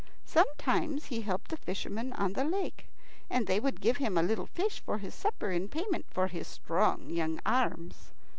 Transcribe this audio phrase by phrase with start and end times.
[0.25, 2.87] Sometimes he helped the fishermen on the lake,
[3.29, 6.47] and they would give him a little fish for his supper in payment for his
[6.47, 8.09] strong young arms.